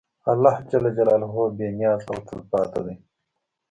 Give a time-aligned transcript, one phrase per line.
[0.31, 0.55] الله
[1.57, 2.95] بېنیاز او تلپاتې دی.